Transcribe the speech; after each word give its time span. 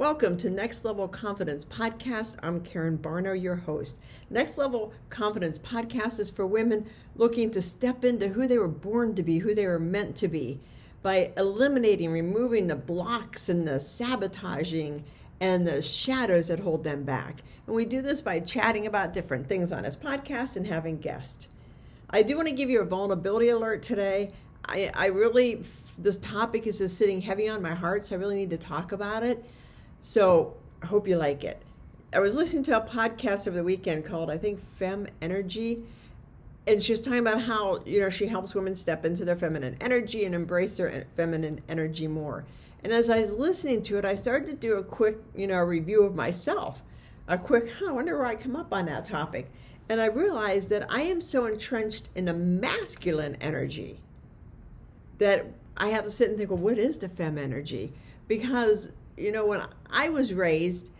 Welcome 0.00 0.38
to 0.38 0.48
Next 0.48 0.86
Level 0.86 1.08
Confidence 1.08 1.66
Podcast. 1.66 2.36
I'm 2.42 2.62
Karen 2.62 2.96
Barno, 2.96 3.34
your 3.34 3.56
host. 3.56 4.00
Next 4.30 4.56
Level 4.56 4.94
Confidence 5.10 5.58
Podcast 5.58 6.18
is 6.18 6.30
for 6.30 6.46
women 6.46 6.86
looking 7.16 7.50
to 7.50 7.60
step 7.60 8.02
into 8.02 8.28
who 8.28 8.46
they 8.46 8.56
were 8.56 8.66
born 8.66 9.14
to 9.14 9.22
be, 9.22 9.40
who 9.40 9.54
they 9.54 9.66
were 9.66 9.78
meant 9.78 10.16
to 10.16 10.26
be, 10.26 10.58
by 11.02 11.32
eliminating, 11.36 12.10
removing 12.12 12.66
the 12.66 12.76
blocks 12.76 13.50
and 13.50 13.68
the 13.68 13.78
sabotaging 13.78 15.04
and 15.38 15.66
the 15.66 15.82
shadows 15.82 16.48
that 16.48 16.60
hold 16.60 16.82
them 16.82 17.04
back. 17.04 17.42
And 17.66 17.76
we 17.76 17.84
do 17.84 18.00
this 18.00 18.22
by 18.22 18.40
chatting 18.40 18.86
about 18.86 19.12
different 19.12 19.50
things 19.50 19.70
on 19.70 19.82
this 19.82 19.98
podcast 19.98 20.56
and 20.56 20.66
having 20.66 20.96
guests. 20.96 21.46
I 22.08 22.22
do 22.22 22.36
want 22.36 22.48
to 22.48 22.54
give 22.54 22.70
you 22.70 22.80
a 22.80 22.86
vulnerability 22.86 23.50
alert 23.50 23.82
today. 23.82 24.32
I, 24.64 24.90
I 24.94 25.06
really, 25.08 25.62
this 25.98 26.16
topic 26.16 26.66
is 26.66 26.78
just 26.78 26.96
sitting 26.96 27.20
heavy 27.20 27.50
on 27.50 27.60
my 27.60 27.74
heart, 27.74 28.06
so 28.06 28.16
I 28.16 28.18
really 28.18 28.36
need 28.36 28.50
to 28.50 28.56
talk 28.56 28.92
about 28.92 29.22
it 29.22 29.44
so 30.00 30.54
I 30.82 30.86
hope 30.86 31.06
you 31.06 31.16
like 31.16 31.44
it. 31.44 31.62
I 32.12 32.18
was 32.18 32.34
listening 32.34 32.64
to 32.64 32.76
a 32.76 32.80
podcast 32.80 33.46
over 33.46 33.56
the 33.56 33.64
weekend 33.64 34.04
called, 34.04 34.30
I 34.30 34.38
think, 34.38 34.60
Fem 34.60 35.06
Energy. 35.22 35.82
And 36.66 36.82
she 36.82 36.92
was 36.92 37.00
talking 37.00 37.20
about 37.20 37.42
how, 37.42 37.82
you 37.84 38.00
know, 38.00 38.10
she 38.10 38.26
helps 38.26 38.54
women 38.54 38.74
step 38.74 39.04
into 39.04 39.24
their 39.24 39.36
feminine 39.36 39.76
energy 39.80 40.24
and 40.24 40.34
embrace 40.34 40.76
their 40.76 41.06
feminine 41.16 41.60
energy 41.68 42.06
more. 42.06 42.44
And 42.82 42.92
as 42.92 43.10
I 43.10 43.20
was 43.20 43.34
listening 43.34 43.82
to 43.82 43.98
it, 43.98 44.04
I 44.04 44.14
started 44.14 44.46
to 44.46 44.54
do 44.54 44.76
a 44.76 44.82
quick, 44.82 45.18
you 45.34 45.46
know, 45.46 45.58
review 45.58 46.02
of 46.02 46.14
myself. 46.14 46.82
A 47.28 47.38
quick, 47.38 47.72
huh, 47.78 47.90
I 47.90 47.92
wonder 47.92 48.16
where 48.16 48.26
I 48.26 48.34
come 48.34 48.56
up 48.56 48.72
on 48.72 48.86
that 48.86 49.04
topic. 49.04 49.50
And 49.88 50.00
I 50.00 50.06
realized 50.06 50.70
that 50.70 50.86
I 50.90 51.02
am 51.02 51.20
so 51.20 51.46
entrenched 51.46 52.08
in 52.14 52.24
the 52.24 52.34
masculine 52.34 53.36
energy 53.40 54.00
that 55.18 55.46
I 55.76 55.88
have 55.88 56.04
to 56.04 56.10
sit 56.10 56.28
and 56.28 56.38
think, 56.38 56.50
well, 56.50 56.58
what 56.58 56.78
is 56.78 56.98
the 56.98 57.08
fem 57.08 57.38
energy? 57.38 57.92
Because 58.26 58.90
you 59.20 59.32
know, 59.32 59.44
when 59.46 59.62
I 59.90 60.08
was 60.08 60.32
raised, 60.32 60.90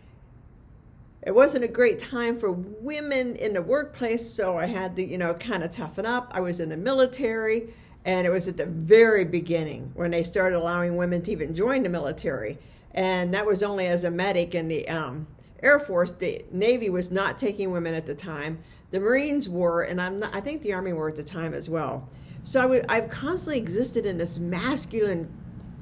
it 1.23 1.35
wasn't 1.35 1.63
a 1.63 1.67
great 1.67 1.99
time 1.99 2.37
for 2.37 2.51
women 2.51 3.35
in 3.35 3.53
the 3.53 3.61
workplace, 3.61 4.27
so 4.27 4.57
I 4.57 4.65
had 4.65 4.95
to, 4.95 5.05
you 5.05 5.17
know, 5.17 5.33
kind 5.35 5.63
of 5.63 5.71
toughen 5.71 6.05
up. 6.05 6.31
I 6.33 6.39
was 6.39 6.59
in 6.59 6.69
the 6.69 6.77
military, 6.77 7.73
and 8.05 8.25
it 8.25 8.31
was 8.31 8.47
at 8.47 8.57
the 8.57 8.65
very 8.65 9.25
beginning 9.25 9.91
when 9.93 10.11
they 10.11 10.23
started 10.23 10.57
allowing 10.57 10.97
women 10.97 11.21
to 11.23 11.31
even 11.31 11.53
join 11.53 11.83
the 11.83 11.89
military. 11.89 12.57
And 12.93 13.33
that 13.33 13.45
was 13.45 13.61
only 13.61 13.85
as 13.87 14.03
a 14.03 14.11
medic 14.11 14.55
in 14.55 14.67
the 14.67 14.87
um, 14.89 15.27
Air 15.61 15.79
Force. 15.79 16.13
The 16.13 16.43
Navy 16.51 16.89
was 16.89 17.11
not 17.11 17.37
taking 17.37 17.71
women 17.71 17.93
at 17.93 18.05
the 18.05 18.15
time. 18.15 18.59
The 18.89 18.99
Marines 18.99 19.47
were, 19.47 19.83
and 19.83 20.01
I'm 20.01 20.19
not, 20.19 20.33
I 20.33 20.41
think 20.41 20.61
the 20.61 20.73
Army 20.73 20.91
were 20.91 21.09
at 21.09 21.15
the 21.15 21.23
time 21.23 21.53
as 21.53 21.69
well. 21.69 22.09
So 22.43 22.59
I 22.59 22.63
w- 22.63 22.83
I've 22.89 23.09
constantly 23.09 23.59
existed 23.59 24.05
in 24.05 24.17
this 24.17 24.39
masculine 24.39 25.31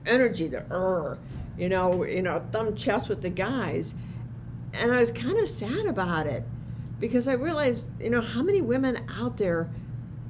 energy, 0.06 0.48
the 0.48 0.66
er, 0.72 1.18
you 1.58 1.70
know, 1.70 2.04
you 2.04 2.22
know, 2.22 2.44
thumb 2.52 2.76
chest 2.76 3.10
with 3.10 3.22
the 3.22 3.30
guys. 3.30 3.96
And 4.74 4.94
I 4.94 5.00
was 5.00 5.12
kind 5.12 5.38
of 5.38 5.50
sad 5.50 5.86
about 5.86 6.28
it 6.28 6.44
because 7.00 7.28
I 7.28 7.34
realized, 7.34 7.92
you 8.02 8.10
know, 8.10 8.22
how 8.22 8.44
many 8.44 8.62
women 8.62 9.04
out 9.10 9.38
there, 9.38 9.70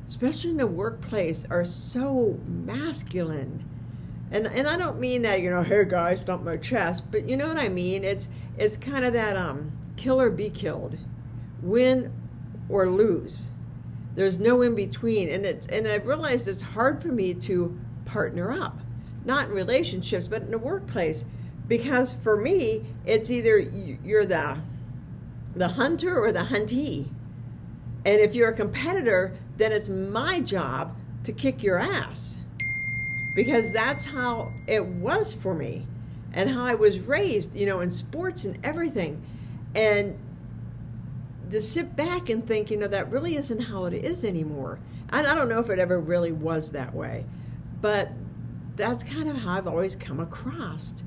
especially 0.07 0.51
in 0.51 0.57
the 0.57 0.67
workplace, 0.67 1.45
are 1.49 1.65
so 1.65 2.39
masculine. 2.45 3.65
And 4.31 4.47
and 4.47 4.67
I 4.67 4.77
don't 4.77 4.99
mean 4.99 5.23
that, 5.23 5.41
you 5.41 5.49
know, 5.49 5.63
hey 5.63 5.85
guys, 5.85 6.21
thump 6.21 6.43
my 6.43 6.57
chest, 6.57 7.11
but 7.11 7.27
you 7.27 7.35
know 7.35 7.47
what 7.47 7.57
I 7.57 7.69
mean? 7.69 8.03
It's 8.03 8.29
it's 8.57 8.77
kind 8.77 9.03
of 9.03 9.13
that 9.13 9.35
um 9.35 9.71
kill 9.97 10.21
or 10.21 10.29
be 10.29 10.49
killed. 10.49 10.97
Win 11.61 12.13
or 12.69 12.89
lose. 12.89 13.49
There's 14.15 14.39
no 14.39 14.61
in 14.61 14.75
between. 14.75 15.29
And 15.29 15.45
it's 15.45 15.67
and 15.67 15.87
I 15.87 15.95
realized 15.95 16.47
it's 16.47 16.61
hard 16.61 17.01
for 17.01 17.09
me 17.09 17.33
to 17.35 17.77
partner 18.05 18.51
up 18.51 18.79
not 19.25 19.49
in 19.49 19.51
relationships, 19.51 20.27
but 20.27 20.41
in 20.41 20.51
the 20.51 20.57
workplace. 20.57 21.25
Because 21.67 22.13
for 22.13 22.35
me, 22.35 22.85
it's 23.05 23.29
either 23.29 23.59
you're 23.59 24.25
the 24.25 24.57
the 25.55 25.67
hunter 25.69 26.17
or 26.17 26.31
the 26.31 26.39
huntee. 26.39 27.11
And 28.05 28.21
if 28.21 28.33
you're 28.33 28.49
a 28.49 28.55
competitor, 28.55 29.35
then 29.57 29.71
it's 29.71 29.89
my 29.89 30.39
job 30.39 30.95
to 31.23 31.33
kick 31.33 31.63
your 31.63 31.77
ass. 31.77 32.37
Because 33.35 33.71
that's 33.71 34.05
how 34.05 34.53
it 34.67 34.85
was 34.85 35.33
for 35.33 35.53
me 35.53 35.85
and 36.33 36.49
how 36.49 36.65
I 36.65 36.75
was 36.75 36.99
raised, 36.99 37.55
you 37.55 37.65
know, 37.65 37.81
in 37.81 37.91
sports 37.91 38.45
and 38.45 38.57
everything. 38.63 39.21
And 39.75 40.17
to 41.49 41.59
sit 41.59 41.95
back 41.95 42.29
and 42.29 42.47
think, 42.47 42.69
you 42.71 42.77
know, 42.77 42.87
that 42.87 43.11
really 43.11 43.35
isn't 43.35 43.61
how 43.61 43.85
it 43.85 43.93
is 43.93 44.23
anymore. 44.23 44.79
And 45.09 45.25
I 45.25 45.33
don't 45.33 45.49
know 45.49 45.59
if 45.59 45.69
it 45.69 45.79
ever 45.79 45.99
really 45.99 46.31
was 46.31 46.71
that 46.71 46.93
way. 46.93 47.25
But 47.81 48.11
that's 48.79 49.03
kind 49.03 49.29
of 49.29 49.37
how 49.37 49.57
I've 49.57 49.67
always 49.67 49.95
come 49.95 50.19
across. 50.19 51.03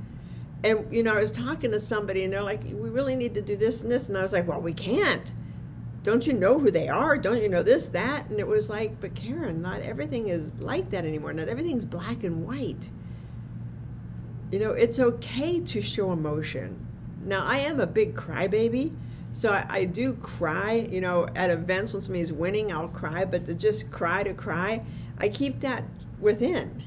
And, 0.63 0.87
you 0.95 1.03
know, 1.03 1.17
I 1.17 1.21
was 1.21 1.33
talking 1.33 1.73
to 1.73 1.81
somebody 1.81 2.23
and 2.23 2.33
they're 2.33 2.43
like, 2.43 2.63
we 2.65 2.89
really 2.89 3.17
need 3.17 3.35
to 3.35 3.43
do 3.43 3.57
this 3.57 3.83
and 3.83 3.91
this. 3.91 4.09
And 4.09 4.17
I 4.17 4.23
was 4.23 4.33
like, 4.33 4.47
well, 4.47 4.61
we 4.61 4.73
can't. 4.73 5.33
Don't 6.03 6.27
you 6.27 6.33
know 6.33 6.59
who 6.59 6.71
they 6.71 6.89
are? 6.89 7.17
Don't 7.17 7.43
you 7.43 7.49
know 7.49 7.63
this, 7.63 7.89
that? 7.91 8.29
And 8.29 8.39
it 8.39 8.47
was 8.47 8.69
like, 8.69 9.01
but 9.01 9.15
Karen, 9.15 9.63
not 9.63 9.81
everything 9.81 10.29
is 10.29 10.55
like 10.61 10.91
that 10.91 11.05
anymore. 11.05 11.33
Not 11.33 11.49
everything's 11.49 11.85
black 11.85 12.23
and 12.23 12.47
white. 12.47 12.91
You 14.51 14.59
know, 14.59 14.73
it's 14.73 15.01
okay 15.01 15.61
to 15.61 15.81
show 15.81 16.13
emotion. 16.13 16.87
Now, 17.25 17.45
I 17.45 17.59
am 17.59 17.81
a 17.81 17.87
big 17.87 18.15
crybaby. 18.15 18.95
So 19.31 19.51
I, 19.51 19.65
I, 19.69 19.85
do 19.87 20.13
cry, 20.15 20.87
you 20.91 21.01
know, 21.01 21.27
at 21.35 21.49
events 21.49 21.95
when 21.95 22.03
somebody's 22.03 22.35
winning, 22.35 22.71
I'll 22.71 22.89
cry, 22.89 23.25
but 23.25 23.47
to 23.47 23.55
just 23.55 23.91
cry 23.91 24.23
to 24.23 24.35
cry, 24.35 24.83
I 25.17 25.31
keep 25.31 25.61
that 25.61 25.85
within. 26.21 26.83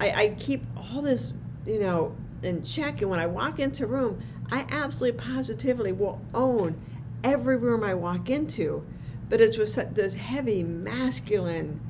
I, 0.00 0.10
I 0.10 0.28
keep 0.30 0.64
all 0.76 1.02
this, 1.02 1.32
you 1.66 1.80
know, 1.80 2.14
in 2.42 2.62
check. 2.62 3.02
And 3.02 3.10
when 3.10 3.20
I 3.20 3.26
walk 3.26 3.58
into 3.58 3.84
a 3.84 3.86
room, 3.86 4.20
I 4.50 4.66
absolutely 4.70 5.18
positively 5.18 5.92
will 5.92 6.20
own 6.34 6.80
every 7.24 7.56
room 7.56 7.82
I 7.82 7.94
walk 7.94 8.30
into. 8.30 8.84
But 9.28 9.40
it's 9.40 9.58
with 9.58 9.94
this 9.94 10.14
heavy 10.14 10.62
masculine, 10.62 11.80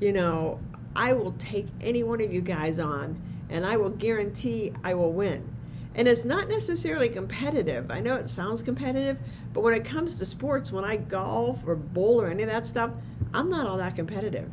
you 0.00 0.12
know, 0.12 0.60
I 0.94 1.12
will 1.12 1.32
take 1.32 1.66
any 1.80 2.02
one 2.02 2.20
of 2.22 2.32
you 2.32 2.40
guys 2.40 2.78
on 2.78 3.20
and 3.50 3.66
I 3.66 3.76
will 3.76 3.90
guarantee 3.90 4.72
I 4.82 4.94
will 4.94 5.12
win. 5.12 5.52
And 5.94 6.08
it's 6.08 6.24
not 6.24 6.48
necessarily 6.48 7.08
competitive. 7.08 7.90
I 7.90 8.00
know 8.00 8.16
it 8.16 8.28
sounds 8.28 8.60
competitive, 8.60 9.18
but 9.52 9.62
when 9.62 9.74
it 9.74 9.84
comes 9.84 10.16
to 10.16 10.26
sports, 10.26 10.70
when 10.70 10.84
I 10.84 10.96
golf 10.96 11.66
or 11.66 11.74
bowl 11.74 12.20
or 12.20 12.28
any 12.28 12.42
of 12.42 12.50
that 12.50 12.66
stuff, 12.66 12.90
I'm 13.32 13.48
not 13.48 13.66
all 13.66 13.78
that 13.78 13.96
competitive 13.96 14.50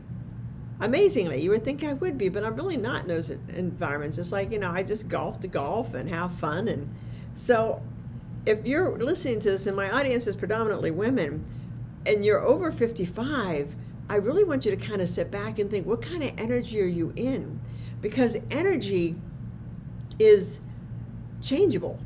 amazingly 0.79 1.41
you 1.41 1.49
would 1.49 1.63
think 1.63 1.83
i 1.83 1.93
would 1.93 2.17
be 2.17 2.29
but 2.29 2.43
i'm 2.43 2.55
really 2.55 2.77
not 2.77 3.03
in 3.03 3.07
those 3.07 3.29
environments. 3.29 4.17
It's 4.17 4.31
like 4.31 4.51
you 4.51 4.59
know 4.59 4.71
i 4.71 4.83
just 4.83 5.07
golf 5.07 5.39
to 5.41 5.47
golf 5.47 5.93
and 5.93 6.09
have 6.09 6.33
fun. 6.33 6.67
And 6.67 6.93
so 7.35 7.81
if 8.45 8.65
you're 8.65 8.97
listening 8.97 9.39
to 9.41 9.51
this 9.51 9.67
and 9.67 9.75
my 9.75 9.91
audience 9.91 10.27
is 10.27 10.35
predominantly 10.35 10.91
women 10.91 11.45
and 12.05 12.25
you're 12.25 12.41
over 12.41 12.71
55 12.71 13.75
i 14.09 14.15
really 14.15 14.43
want 14.43 14.65
you 14.65 14.75
to 14.75 14.77
kind 14.77 15.01
of 15.01 15.07
sit 15.07 15.31
back 15.31 15.59
and 15.59 15.69
think 15.69 15.85
what 15.87 16.01
kind 16.01 16.23
of 16.23 16.31
energy 16.37 16.81
are 16.81 16.85
you 16.85 17.13
in? 17.15 17.59
Because 18.01 18.37
energy 18.51 19.15
is 20.19 20.59
changeable. 21.41 21.99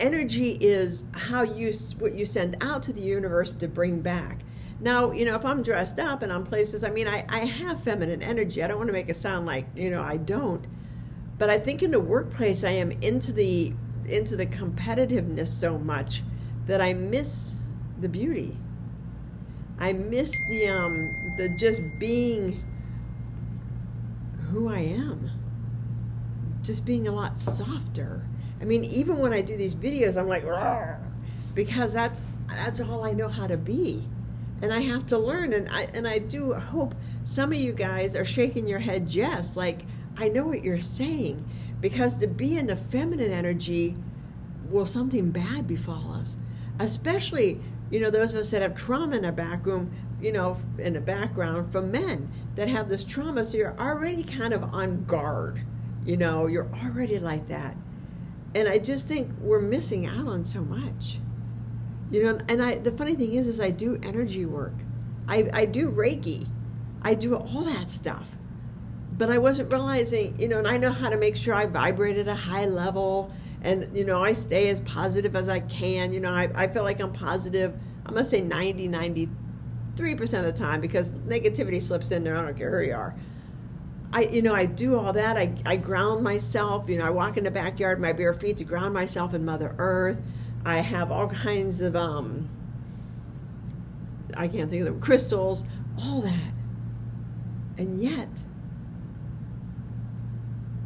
Energy 0.00 0.52
is 0.60 1.04
how 1.12 1.42
you 1.42 1.72
what 1.98 2.14
you 2.14 2.24
send 2.24 2.56
out 2.60 2.82
to 2.84 2.92
the 2.92 3.00
universe 3.00 3.54
to 3.54 3.68
bring 3.68 4.00
back 4.00 4.40
now, 4.78 5.10
you 5.10 5.24
know, 5.24 5.34
if 5.34 5.44
I'm 5.44 5.62
dressed 5.62 5.98
up 5.98 6.22
and 6.22 6.32
I'm 6.32 6.44
places, 6.44 6.84
I 6.84 6.90
mean, 6.90 7.08
I, 7.08 7.24
I 7.28 7.40
have 7.40 7.82
feminine 7.82 8.22
energy. 8.22 8.62
I 8.62 8.66
don't 8.66 8.76
want 8.76 8.88
to 8.88 8.92
make 8.92 9.08
it 9.08 9.16
sound 9.16 9.46
like, 9.46 9.66
you 9.74 9.90
know, 9.90 10.02
I 10.02 10.18
don't. 10.18 10.66
But 11.38 11.48
I 11.48 11.58
think 11.58 11.82
in 11.82 11.90
the 11.90 12.00
workplace, 12.00 12.62
I 12.62 12.70
am 12.70 12.90
into 12.90 13.32
the 13.32 13.72
into 14.06 14.36
the 14.36 14.46
competitiveness 14.46 15.48
so 15.48 15.78
much 15.78 16.22
that 16.66 16.80
I 16.80 16.92
miss 16.92 17.56
the 18.00 18.08
beauty. 18.08 18.56
I 19.78 19.92
miss 19.92 20.32
the 20.48 20.68
um 20.68 21.34
the 21.36 21.48
just 21.48 21.80
being 21.98 22.62
who 24.50 24.68
I 24.68 24.80
am. 24.80 25.30
Just 26.62 26.84
being 26.84 27.08
a 27.08 27.12
lot 27.12 27.38
softer. 27.38 28.26
I 28.60 28.64
mean, 28.64 28.84
even 28.84 29.18
when 29.18 29.32
I 29.32 29.40
do 29.40 29.56
these 29.56 29.74
videos, 29.74 30.16
I'm 30.16 30.28
like, 30.28 30.44
because 31.54 31.92
that's 31.92 32.22
that's 32.48 32.80
all 32.80 33.04
I 33.04 33.12
know 33.12 33.28
how 33.28 33.46
to 33.46 33.56
be 33.56 34.04
and 34.62 34.72
I 34.72 34.80
have 34.80 35.06
to 35.06 35.18
learn. 35.18 35.52
And 35.52 35.68
I 35.68 35.88
and 35.94 36.06
I 36.06 36.18
do 36.18 36.54
hope 36.54 36.94
some 37.22 37.52
of 37.52 37.58
you 37.58 37.72
guys 37.72 38.14
are 38.16 38.24
shaking 38.24 38.66
your 38.66 38.78
head 38.78 39.10
yes, 39.10 39.56
like 39.56 39.82
I 40.16 40.28
know 40.28 40.46
what 40.46 40.64
you're 40.64 40.78
saying, 40.78 41.46
because 41.80 42.18
to 42.18 42.26
be 42.26 42.56
in 42.56 42.66
the 42.66 42.76
feminine 42.76 43.32
energy, 43.32 43.96
will 44.70 44.86
something 44.86 45.30
bad 45.30 45.66
befall 45.66 46.12
us? 46.12 46.36
Especially, 46.78 47.60
you 47.90 48.00
know, 48.00 48.10
those 48.10 48.32
of 48.32 48.40
us 48.40 48.50
that 48.50 48.62
have 48.62 48.74
trauma 48.74 49.16
in 49.16 49.24
our 49.24 49.32
back 49.32 49.66
room, 49.66 49.90
you 50.20 50.32
know, 50.32 50.58
in 50.78 50.94
the 50.94 51.00
background 51.00 51.70
from 51.70 51.90
men 51.90 52.30
that 52.54 52.68
have 52.68 52.88
this 52.88 53.04
trauma, 53.04 53.44
so 53.44 53.58
you're 53.58 53.78
already 53.78 54.22
kind 54.22 54.54
of 54.54 54.62
on 54.62 55.04
guard. 55.04 55.62
You 56.04 56.16
know, 56.16 56.46
you're 56.46 56.68
already 56.84 57.18
like 57.18 57.48
that. 57.48 57.76
And 58.54 58.68
I 58.68 58.78
just 58.78 59.08
think 59.08 59.32
we're 59.40 59.60
missing 59.60 60.06
out 60.06 60.26
on 60.26 60.44
so 60.44 60.60
much. 60.60 61.18
You 62.10 62.24
know, 62.24 62.38
and 62.48 62.62
I 62.62 62.76
the 62.76 62.92
funny 62.92 63.14
thing 63.14 63.34
is 63.34 63.48
is 63.48 63.60
I 63.60 63.70
do 63.70 63.98
energy 64.02 64.46
work. 64.46 64.74
I, 65.28 65.48
I 65.52 65.64
do 65.64 65.90
Reiki. 65.90 66.46
I 67.02 67.14
do 67.14 67.36
all 67.36 67.64
that 67.64 67.90
stuff. 67.90 68.36
But 69.12 69.30
I 69.30 69.38
wasn't 69.38 69.72
realizing, 69.72 70.38
you 70.38 70.48
know, 70.48 70.58
and 70.58 70.68
I 70.68 70.76
know 70.76 70.92
how 70.92 71.08
to 71.08 71.16
make 71.16 71.36
sure 71.36 71.54
I 71.54 71.66
vibrate 71.66 72.18
at 72.18 72.28
a 72.28 72.34
high 72.34 72.66
level 72.66 73.32
And, 73.62 73.96
you 73.96 74.04
know, 74.04 74.22
I 74.22 74.32
stay 74.32 74.68
as 74.68 74.80
positive 74.80 75.34
as 75.34 75.48
I 75.48 75.60
can. 75.60 76.12
You 76.12 76.20
know, 76.20 76.32
I, 76.32 76.50
I 76.54 76.68
feel 76.68 76.82
like 76.84 77.00
I'm 77.00 77.12
positive, 77.12 77.74
I'm 78.04 78.12
going 78.12 78.22
to 78.22 78.28
say 78.28 78.40
90, 78.40 78.88
93% 78.88 79.28
of 80.38 80.44
the 80.44 80.52
time 80.52 80.80
because 80.80 81.12
negativity 81.12 81.82
slips 81.82 82.10
in 82.12 82.22
there. 82.24 82.36
I 82.36 82.42
don't 82.42 82.56
care 82.56 82.78
who 82.78 82.86
you 82.86 82.94
are. 82.94 83.14
I, 84.12 84.22
you 84.22 84.42
know, 84.42 84.54
I 84.54 84.66
do 84.66 84.98
all 84.98 85.12
that. 85.12 85.36
I, 85.36 85.54
I 85.66 85.76
ground 85.76 86.22
myself. 86.22 86.88
You 86.88 86.98
know, 86.98 87.04
I 87.04 87.10
walk 87.10 87.36
in 87.36 87.44
the 87.44 87.50
backyard, 87.50 88.00
my 88.00 88.12
bare 88.12 88.34
feet 88.34 88.58
to 88.58 88.64
ground 88.64 88.94
myself 88.94 89.34
in 89.34 89.44
Mother 89.44 89.74
Earth. 89.78 90.24
I 90.66 90.80
have 90.80 91.12
all 91.12 91.28
kinds 91.28 91.80
of, 91.80 91.94
um, 91.94 92.48
I 94.36 94.48
can't 94.48 94.68
think 94.68 94.80
of 94.80 94.86
them, 94.86 95.00
crystals, 95.00 95.64
all 95.96 96.22
that. 96.22 96.52
And 97.78 98.00
yet, 98.02 98.42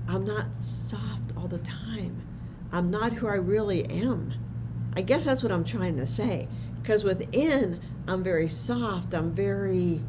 I'm 0.06 0.26
not 0.26 0.62
soft 0.62 1.32
all 1.34 1.48
the 1.48 1.60
time. 1.60 2.20
I'm 2.70 2.90
not 2.90 3.14
who 3.14 3.26
I 3.26 3.36
really 3.36 3.86
am. 3.86 4.34
I 4.94 5.00
guess 5.00 5.24
that's 5.24 5.42
what 5.42 5.50
I'm 5.50 5.64
trying 5.64 5.96
to 5.96 6.06
say. 6.06 6.46
Because 6.82 7.02
within, 7.02 7.80
I'm 8.06 8.22
very 8.22 8.48
soft. 8.48 9.14
I'm 9.14 9.32
very 9.32 10.02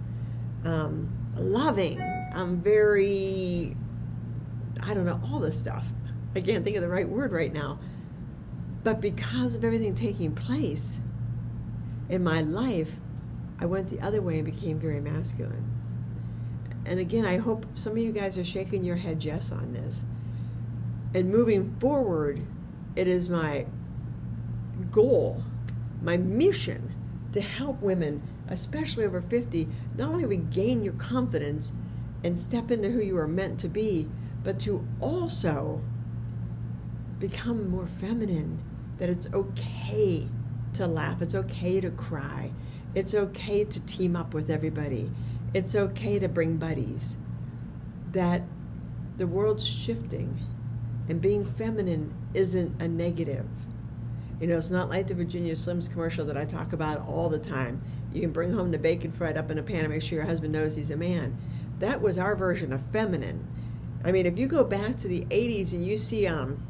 um, 0.66 1.10
loving. 1.38 2.02
I'm 2.34 2.62
very, 2.62 3.78
I 4.84 4.94
don't 4.94 5.06
know, 5.06 5.22
all 5.32 5.40
this 5.40 5.58
stuff. 5.58 5.88
I 6.36 6.42
can't 6.42 6.66
think 6.66 6.76
of 6.76 6.82
the 6.82 6.90
right 6.90 7.08
word 7.08 7.32
right 7.32 7.54
now. 7.54 7.80
But 8.84 9.00
because 9.00 9.56
of 9.56 9.64
everything 9.64 9.96
taking 9.96 10.34
place 10.34 11.00
in 12.10 12.24
my 12.24 12.42
life, 12.42 13.00
I 13.60 13.66
went 13.66 13.90
the 13.90 14.02
other 14.02 14.22
way 14.22 14.40
and 14.40 14.46
became 14.46 14.80
very 14.80 15.00
masculine 15.00 15.72
and 16.86 17.00
again, 17.00 17.26
I 17.26 17.38
hope 17.38 17.66
some 17.76 17.94
of 17.94 18.00
you 18.00 18.12
guys 18.12 18.38
are 18.38 18.44
shaking 18.44 18.84
your 18.84 18.96
head 18.96 19.24
yes 19.24 19.52
on 19.52 19.74
this. 19.74 20.04
And 21.14 21.30
moving 21.30 21.76
forward, 21.80 22.46
it 22.96 23.08
is 23.08 23.30
my 23.30 23.68
goal, 24.90 25.44
my 26.02 26.18
mission 26.18 26.94
to 27.34 27.42
help 27.42 27.82
women, 27.82 28.24
especially 28.48 29.06
over 29.06 29.22
50, 29.22 29.68
not 29.96 30.10
only 30.10 30.26
regain 30.26 30.84
your 30.84 30.94
confidence 30.94 31.72
and 32.24 32.40
step 32.40 32.72
into 32.72 32.90
who 32.90 33.00
you 33.00 33.18
are 33.18 33.28
meant 33.28 33.60
to 33.60 33.70
be, 33.70 34.10
but 34.44 34.60
to 34.62 34.86
also 35.00 35.82
become 37.20 37.70
more 37.70 37.86
feminine, 37.86 38.60
that 39.02 39.10
it's 39.10 39.28
okay 39.34 40.30
to 40.76 40.88
laugh, 40.88 41.22
it's 41.22 41.36
okay 41.36 41.82
to 41.82 41.92
cry, 41.92 42.54
it's 42.96 43.14
okay 43.14 43.66
to 43.66 43.80
team 43.82 44.16
up 44.16 44.34
with 44.34 44.50
everybody 44.50 45.12
it's 45.54 45.76
okay 45.76 46.20
to 46.20 46.30
bring 46.30 46.58
buddies. 46.58 47.18
That 48.12 48.44
the 49.18 49.28
world's 49.28 49.68
shifting 49.68 50.40
and 51.10 51.22
being 51.22 51.44
feminine 51.44 52.14
isn't 52.34 52.82
a 52.82 52.88
negative. 52.88 53.46
You 54.40 54.48
know, 54.48 54.58
it's 54.58 54.72
not 54.72 54.90
like 54.90 55.08
the 55.08 55.14
Virginia 55.14 55.54
Slims 55.54 55.92
commercial 55.92 56.26
that 56.26 56.38
I 56.38 56.46
talk 56.46 56.74
about 56.74 57.06
all 57.08 57.30
the 57.30 57.38
time. 57.38 57.84
You 58.14 58.22
can 58.22 58.32
bring 58.32 58.54
home 58.54 58.72
the 58.72 58.78
bacon 58.78 59.12
fried 59.12 59.38
up 59.38 59.52
in 59.52 59.58
a 59.58 59.64
pan 59.64 59.82
and 59.82 59.90
make 59.90 60.02
sure 60.02 60.18
your 60.18 60.26
husband 60.26 60.54
knows 60.54 60.76
he's 60.76 60.90
a 60.90 60.96
man. 60.96 61.38
That 61.80 62.02
was 62.02 62.18
our 62.18 62.36
version 62.36 62.74
of 62.74 62.82
feminine. 62.82 63.48
I 64.04 64.12
mean, 64.12 64.26
if 64.26 64.40
you 64.40 64.48
go 64.48 64.64
back 64.64 64.98
to 64.98 65.08
the 65.08 65.26
80s 65.26 65.74
and 65.74 65.86
you 65.86 65.96
see, 65.96 66.26
um, 66.26 66.66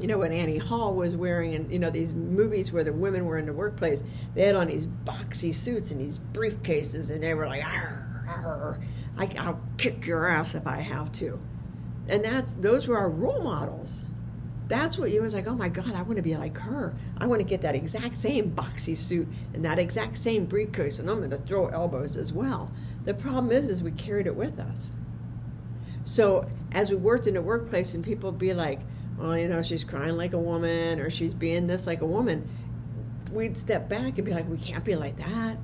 you 0.00 0.06
know, 0.06 0.18
what 0.18 0.30
Annie 0.30 0.58
Hall 0.58 0.94
was 0.94 1.16
wearing, 1.16 1.54
and 1.54 1.72
you 1.72 1.78
know, 1.78 1.90
these 1.90 2.14
movies 2.14 2.72
where 2.72 2.84
the 2.84 2.92
women 2.92 3.24
were 3.24 3.38
in 3.38 3.46
the 3.46 3.52
workplace, 3.52 4.04
they 4.34 4.46
had 4.46 4.54
on 4.54 4.68
these 4.68 4.86
boxy 4.86 5.52
suits 5.52 5.90
and 5.90 6.00
these 6.00 6.18
briefcases, 6.32 7.10
and 7.10 7.22
they 7.22 7.34
were 7.34 7.46
like, 7.46 7.64
I, 7.64 8.76
I'll 9.38 9.60
kick 9.76 10.06
your 10.06 10.28
ass 10.28 10.54
if 10.54 10.66
I 10.66 10.78
have 10.78 11.10
to. 11.12 11.40
And 12.08 12.24
that's 12.24 12.54
those 12.54 12.86
were 12.86 12.96
our 12.96 13.10
role 13.10 13.42
models. 13.42 14.04
That's 14.68 14.98
what 14.98 15.10
you 15.10 15.22
was 15.22 15.34
like, 15.34 15.46
oh 15.46 15.54
my 15.54 15.70
God, 15.70 15.92
I 15.92 16.02
want 16.02 16.16
to 16.16 16.22
be 16.22 16.36
like 16.36 16.58
her. 16.58 16.94
I 17.16 17.26
want 17.26 17.40
to 17.40 17.44
get 17.44 17.62
that 17.62 17.74
exact 17.74 18.16
same 18.16 18.50
boxy 18.50 18.96
suit 18.96 19.26
and 19.54 19.64
that 19.64 19.78
exact 19.78 20.18
same 20.18 20.44
briefcase, 20.44 20.98
and 20.98 21.08
I'm 21.08 21.18
going 21.18 21.30
to 21.30 21.38
throw 21.38 21.68
elbows 21.68 22.16
as 22.16 22.32
well. 22.32 22.70
The 23.04 23.14
problem 23.14 23.50
is, 23.50 23.70
is 23.70 23.82
we 23.82 23.92
carried 23.92 24.26
it 24.26 24.36
with 24.36 24.58
us. 24.58 24.94
So 26.04 26.48
as 26.70 26.90
we 26.90 26.96
worked 26.96 27.26
in 27.26 27.34
the 27.34 27.42
workplace, 27.42 27.94
and 27.94 28.04
people 28.04 28.30
be 28.30 28.52
like, 28.52 28.80
well, 29.18 29.36
you 29.36 29.48
know, 29.48 29.62
she's 29.62 29.84
crying 29.84 30.16
like 30.16 30.32
a 30.32 30.38
woman, 30.38 31.00
or 31.00 31.10
she's 31.10 31.34
being 31.34 31.66
this 31.66 31.86
like 31.86 32.00
a 32.00 32.06
woman, 32.06 32.48
we'd 33.32 33.58
step 33.58 33.88
back 33.88 34.16
and 34.16 34.24
be 34.24 34.32
like, 34.32 34.48
we 34.48 34.58
can't 34.58 34.84
be 34.84 34.94
like 34.94 35.16
that. 35.16 35.58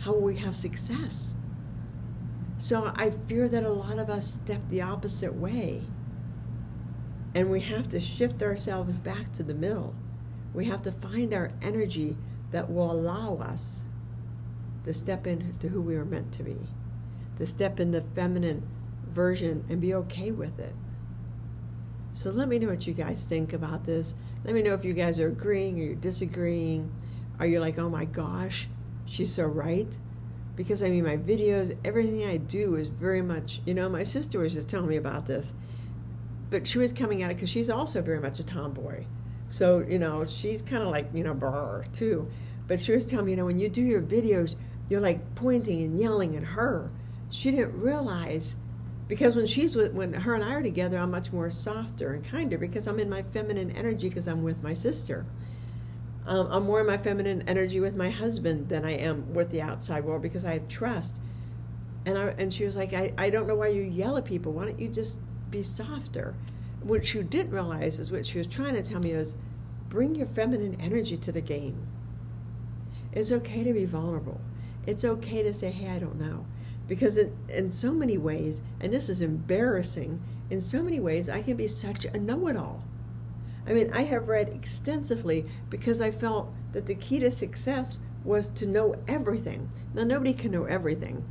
How 0.00 0.12
will 0.12 0.22
we 0.22 0.36
have 0.36 0.56
success? 0.56 1.34
So 2.58 2.92
I 2.96 3.10
fear 3.10 3.48
that 3.48 3.64
a 3.64 3.70
lot 3.70 3.98
of 3.98 4.10
us 4.10 4.32
step 4.32 4.60
the 4.68 4.82
opposite 4.82 5.34
way. 5.34 5.82
And 7.34 7.50
we 7.50 7.60
have 7.60 7.88
to 7.90 8.00
shift 8.00 8.42
ourselves 8.42 8.98
back 8.98 9.32
to 9.34 9.42
the 9.42 9.54
middle. 9.54 9.94
We 10.54 10.64
have 10.66 10.82
to 10.82 10.92
find 10.92 11.32
our 11.34 11.50
energy 11.60 12.16
that 12.50 12.70
will 12.70 12.90
allow 12.90 13.36
us 13.36 13.84
to 14.84 14.94
step 14.94 15.26
into 15.26 15.68
who 15.68 15.82
we 15.82 15.96
are 15.96 16.04
meant 16.04 16.32
to 16.32 16.42
be, 16.42 16.56
to 17.36 17.46
step 17.46 17.78
in 17.78 17.90
the 17.90 18.00
feminine 18.00 18.66
version 19.08 19.64
and 19.68 19.80
be 19.80 19.92
okay 19.94 20.30
with 20.30 20.58
it. 20.58 20.74
So 22.16 22.30
let 22.30 22.48
me 22.48 22.58
know 22.58 22.68
what 22.68 22.86
you 22.86 22.94
guys 22.94 23.24
think 23.24 23.52
about 23.52 23.84
this. 23.84 24.14
Let 24.44 24.54
me 24.54 24.62
know 24.62 24.74
if 24.74 24.84
you 24.84 24.94
guys 24.94 25.20
are 25.20 25.28
agreeing 25.28 25.78
or 25.78 25.84
you're 25.84 25.94
disagreeing. 25.94 26.92
Are 27.38 27.46
you 27.46 27.60
like, 27.60 27.78
oh 27.78 27.90
my 27.90 28.06
gosh, 28.06 28.68
she's 29.04 29.32
so 29.32 29.44
right? 29.44 29.96
because 30.56 30.82
I 30.82 30.88
mean, 30.88 31.04
my 31.04 31.18
videos, 31.18 31.76
everything 31.84 32.26
I 32.26 32.38
do 32.38 32.76
is 32.76 32.88
very 32.88 33.22
much, 33.22 33.60
you 33.66 33.74
know, 33.74 33.88
my 33.88 34.02
sister 34.02 34.40
was 34.40 34.54
just 34.54 34.68
telling 34.68 34.88
me 34.88 34.96
about 34.96 35.26
this, 35.26 35.52
but 36.50 36.66
she 36.66 36.78
was 36.78 36.92
coming 36.92 37.22
at 37.22 37.30
it 37.30 37.34
because 37.34 37.50
she's 37.50 37.70
also 37.70 38.00
very 38.00 38.20
much 38.20 38.40
a 38.40 38.44
tomboy. 38.44 39.04
So, 39.48 39.84
you 39.86 39.98
know, 39.98 40.24
she's 40.24 40.62
kind 40.62 40.82
of 40.82 40.88
like, 40.88 41.08
you 41.12 41.22
know, 41.22 41.34
brr, 41.34 41.84
too. 41.92 42.28
But 42.66 42.80
she 42.80 42.92
was 42.92 43.06
telling 43.06 43.26
me, 43.26 43.32
you 43.32 43.36
know, 43.36 43.44
when 43.44 43.58
you 43.58 43.68
do 43.68 43.82
your 43.82 44.00
videos, 44.00 44.56
you're 44.88 45.00
like 45.00 45.34
pointing 45.34 45.82
and 45.82 46.00
yelling 46.00 46.34
at 46.36 46.42
her. 46.42 46.90
She 47.30 47.50
didn't 47.50 47.78
realize 47.78 48.56
because 49.08 49.36
when 49.36 49.46
she's 49.46 49.76
with, 49.76 49.92
when 49.92 50.12
her 50.12 50.34
and 50.34 50.42
I 50.42 50.54
are 50.54 50.62
together, 50.62 50.98
I'm 50.98 51.10
much 51.10 51.32
more 51.32 51.50
softer 51.50 52.12
and 52.12 52.24
kinder 52.24 52.58
because 52.58 52.86
I'm 52.86 52.98
in 52.98 53.08
my 53.08 53.22
feminine 53.22 53.70
energy 53.70 54.08
because 54.08 54.26
I'm 54.26 54.42
with 54.42 54.62
my 54.62 54.74
sister. 54.74 55.24
Um, 56.26 56.48
I'm 56.50 56.64
more 56.64 56.80
in 56.80 56.86
my 56.88 56.96
feminine 56.96 57.44
energy 57.46 57.78
with 57.78 57.94
my 57.94 58.10
husband 58.10 58.68
than 58.68 58.84
I 58.84 58.92
am 58.96 59.32
with 59.32 59.50
the 59.50 59.62
outside 59.62 60.04
world 60.04 60.22
because 60.22 60.44
I 60.44 60.54
have 60.54 60.66
trust. 60.66 61.20
And 62.04 62.18
I, 62.18 62.34
and 62.38 62.52
she 62.52 62.64
was 62.64 62.76
like, 62.76 62.92
I, 62.92 63.12
I 63.16 63.30
don't 63.30 63.46
know 63.46 63.54
why 63.54 63.68
you 63.68 63.82
yell 63.82 64.16
at 64.16 64.24
people. 64.24 64.52
Why 64.52 64.64
don't 64.64 64.80
you 64.80 64.88
just 64.88 65.20
be 65.50 65.62
softer? 65.62 66.34
What 66.82 67.04
she 67.04 67.22
didn't 67.22 67.52
realize 67.52 68.00
is 68.00 68.10
what 68.10 68.26
she 68.26 68.38
was 68.38 68.48
trying 68.48 68.74
to 68.74 68.82
tell 68.82 69.00
me 69.00 69.12
is 69.12 69.36
bring 69.88 70.16
your 70.16 70.26
feminine 70.26 70.76
energy 70.80 71.16
to 71.16 71.30
the 71.30 71.40
game. 71.40 71.86
It's 73.12 73.30
okay 73.30 73.62
to 73.62 73.72
be 73.72 73.84
vulnerable. 73.84 74.40
It's 74.84 75.04
okay 75.04 75.42
to 75.42 75.54
say, 75.54 75.70
hey, 75.70 75.90
I 75.90 75.98
don't 75.98 76.20
know. 76.20 76.44
Because 76.88 77.18
in, 77.18 77.36
in 77.48 77.70
so 77.70 77.92
many 77.92 78.16
ways, 78.16 78.62
and 78.80 78.92
this 78.92 79.08
is 79.08 79.20
embarrassing, 79.20 80.22
in 80.50 80.60
so 80.60 80.82
many 80.82 81.00
ways, 81.00 81.28
I 81.28 81.42
can 81.42 81.56
be 81.56 81.66
such 81.66 82.04
a 82.04 82.18
know 82.18 82.46
it 82.48 82.56
all. 82.56 82.84
I 83.66 83.72
mean, 83.72 83.92
I 83.92 84.04
have 84.04 84.28
read 84.28 84.48
extensively 84.48 85.44
because 85.68 86.00
I 86.00 86.12
felt 86.12 86.54
that 86.72 86.86
the 86.86 86.94
key 86.94 87.18
to 87.18 87.30
success 87.30 87.98
was 88.24 88.48
to 88.50 88.66
know 88.66 88.94
everything. 89.08 89.68
Now, 89.94 90.04
nobody 90.04 90.32
can 90.32 90.52
know 90.52 90.64
everything. 90.64 91.24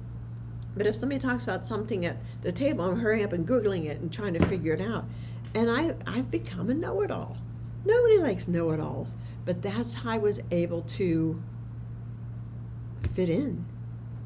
But 0.76 0.88
if 0.88 0.96
somebody 0.96 1.20
talks 1.20 1.44
about 1.44 1.66
something 1.66 2.06
at 2.06 2.18
the 2.42 2.52
table, 2.52 2.84
I'm 2.84 3.00
hurrying 3.00 3.24
up 3.24 3.32
and 3.32 3.48
Googling 3.48 3.86
it 3.86 4.02
and 4.02 4.12
trying 4.12 4.34
to 4.34 4.46
figure 4.46 4.74
it 4.74 4.82
out. 4.82 5.06
And 5.54 5.72
I, 5.72 5.96
I've 6.06 6.30
become 6.30 6.70
a 6.70 6.74
know 6.74 7.02
it 7.02 7.12
all. 7.12 7.38
Nobody 7.86 8.18
likes 8.18 8.48
know 8.48 8.72
it 8.72 8.80
alls, 8.80 9.14
but 9.46 9.62
that's 9.62 9.94
how 9.94 10.12
I 10.12 10.18
was 10.18 10.42
able 10.52 10.82
to 10.82 11.42
fit 13.14 13.30
in. 13.30 13.66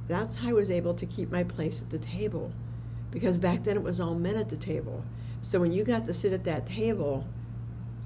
That's 0.09 0.35
how 0.35 0.49
I 0.49 0.53
was 0.53 0.71
able 0.71 0.95
to 0.95 1.05
keep 1.05 1.31
my 1.31 1.43
place 1.43 1.81
at 1.83 1.91
the 1.91 1.99
table. 1.99 2.51
Because 3.11 3.37
back 3.37 3.63
then 3.63 3.77
it 3.77 3.83
was 3.83 4.01
all 4.01 4.15
men 4.15 4.35
at 4.35 4.49
the 4.49 4.57
table. 4.57 5.05
So 5.41 5.59
when 5.59 5.71
you 5.71 5.83
got 5.83 6.05
to 6.07 6.13
sit 6.13 6.33
at 6.33 6.43
that 6.45 6.65
table, 6.65 7.25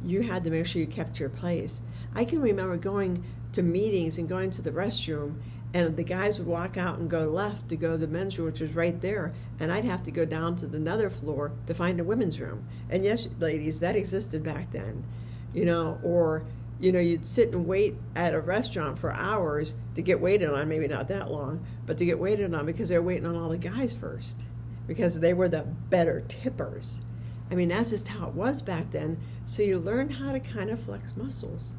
you 0.03 0.21
had 0.21 0.43
to 0.43 0.49
make 0.51 0.65
sure 0.65 0.81
you 0.81 0.87
kept 0.87 1.19
your 1.19 1.29
place. 1.29 1.81
I 2.13 2.25
can 2.25 2.41
remember 2.41 2.75
going 2.77 3.23
to 3.53 3.63
meetings 3.63 4.17
and 4.17 4.27
going 4.27 4.51
to 4.51 4.61
the 4.61 4.71
restroom, 4.71 5.35
and 5.73 5.95
the 5.95 6.03
guys 6.03 6.39
would 6.39 6.47
walk 6.47 6.77
out 6.77 6.99
and 6.99 7.09
go 7.09 7.25
left 7.29 7.69
to 7.69 7.77
go 7.77 7.91
to 7.91 7.97
the 7.97 8.07
men's 8.07 8.37
room, 8.37 8.47
which 8.47 8.59
was 8.59 8.75
right 8.75 8.99
there, 9.01 9.31
and 9.59 9.71
I'd 9.71 9.85
have 9.85 10.03
to 10.03 10.11
go 10.11 10.25
down 10.25 10.55
to 10.57 10.67
the 10.67 10.77
another 10.77 11.09
floor 11.09 11.53
to 11.67 11.73
find 11.73 11.99
a 11.99 12.03
women's 12.03 12.39
room. 12.39 12.67
And 12.89 13.05
yes, 13.05 13.29
ladies, 13.39 13.79
that 13.79 13.95
existed 13.95 14.43
back 14.43 14.71
then, 14.71 15.05
you 15.53 15.65
know, 15.65 15.99
or 16.03 16.43
you 16.79 16.91
know, 16.91 16.99
you'd 16.99 17.25
sit 17.25 17.53
and 17.53 17.65
wait 17.65 17.95
at 18.15 18.33
a 18.33 18.39
restaurant 18.41 18.99
for 18.99 19.11
hours 19.13 19.75
to 19.95 20.01
get 20.01 20.19
waited 20.19 20.49
on, 20.49 20.67
maybe 20.67 20.87
not 20.87 21.07
that 21.07 21.31
long, 21.31 21.65
but 21.85 21.97
to 21.97 22.05
get 22.05 22.19
waited 22.19 22.53
on 22.53 22.65
because 22.65 22.89
they're 22.89 23.01
waiting 23.01 23.25
on 23.25 23.35
all 23.35 23.49
the 23.49 23.57
guys 23.57 23.93
first 23.93 24.45
because 24.87 25.19
they 25.19 25.33
were 25.33 25.47
the 25.47 25.63
better 25.63 26.23
tippers. 26.27 27.01
I 27.49 27.55
mean, 27.55 27.69
that's 27.69 27.91
just 27.91 28.09
how 28.09 28.27
it 28.27 28.33
was 28.33 28.61
back 28.61 28.91
then. 28.91 29.17
So 29.45 29.63
you 29.63 29.79
learn 29.79 30.09
how 30.09 30.31
to 30.31 30.39
kind 30.39 30.69
of 30.69 30.79
flex 30.79 31.15
muscles. 31.15 31.75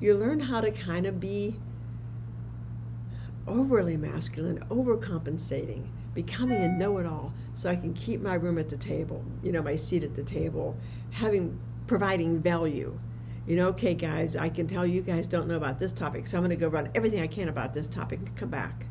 You 0.00 0.14
learn 0.14 0.40
how 0.40 0.60
to 0.60 0.70
kind 0.70 1.06
of 1.06 1.20
be 1.20 1.56
overly 3.46 3.96
masculine, 3.96 4.58
overcompensating, 4.70 5.86
becoming 6.14 6.62
a 6.62 6.68
know 6.68 6.98
it 6.98 7.06
all 7.06 7.32
so 7.54 7.70
I 7.70 7.76
can 7.76 7.94
keep 7.94 8.20
my 8.20 8.34
room 8.34 8.58
at 8.58 8.68
the 8.68 8.76
table, 8.76 9.24
you 9.42 9.52
know, 9.52 9.62
my 9.62 9.76
seat 9.76 10.04
at 10.04 10.14
the 10.14 10.22
table, 10.22 10.76
having 11.12 11.58
providing 11.86 12.40
value. 12.40 12.98
You 13.48 13.56
know, 13.56 13.68
okay, 13.68 13.94
guys, 13.94 14.36
I 14.36 14.50
can 14.50 14.66
tell 14.66 14.86
you 14.86 15.00
guys 15.00 15.26
don't 15.26 15.48
know 15.48 15.56
about 15.56 15.78
this 15.78 15.94
topic, 15.94 16.26
so 16.26 16.36
I'm 16.36 16.44
going 16.44 16.50
to 16.50 16.56
go 16.56 16.68
run 16.68 16.90
everything 16.94 17.22
I 17.22 17.26
can 17.26 17.48
about 17.48 17.72
this 17.72 17.88
topic 17.88 18.18
and 18.18 18.36
come 18.36 18.50
back. 18.50 18.86